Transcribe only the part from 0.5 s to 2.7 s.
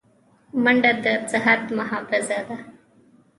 منډه د صحت محافظه ده